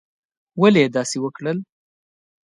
ولي 0.61 0.79
یې 0.83 0.89
داسي 0.95 1.17
وکړل؟ 1.21 1.57